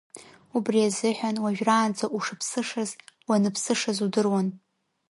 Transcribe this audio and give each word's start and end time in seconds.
Убри 0.57 0.79
азыҳәан, 0.87 1.35
уажәраанӡа 1.43 2.05
ушыԥсышаз 2.17 2.91
уаныԥсышаз 3.27 3.97
удыруан. 4.05 4.47